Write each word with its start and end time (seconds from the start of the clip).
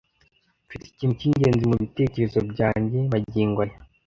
Mfite 0.65 0.83
ikintu 0.87 1.15
cyingenzi 1.19 1.63
mubitekerezo 1.69 2.39
byanjye 2.51 2.97
magingo 3.13 3.59
aya. 3.65 3.77